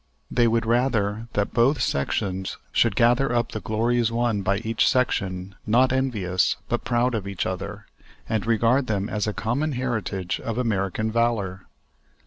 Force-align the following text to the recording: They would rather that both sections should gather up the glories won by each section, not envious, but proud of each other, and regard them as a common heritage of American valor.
They 0.31 0.47
would 0.47 0.65
rather 0.65 1.27
that 1.33 1.53
both 1.53 1.79
sections 1.79 2.57
should 2.71 2.95
gather 2.95 3.31
up 3.31 3.51
the 3.51 3.59
glories 3.59 4.11
won 4.11 4.41
by 4.41 4.57
each 4.57 4.87
section, 4.89 5.53
not 5.67 5.93
envious, 5.93 6.55
but 6.67 6.83
proud 6.83 7.13
of 7.13 7.27
each 7.27 7.45
other, 7.45 7.85
and 8.27 8.43
regard 8.47 8.87
them 8.87 9.09
as 9.09 9.27
a 9.27 9.33
common 9.33 9.73
heritage 9.73 10.39
of 10.39 10.57
American 10.57 11.11
valor. 11.11 11.67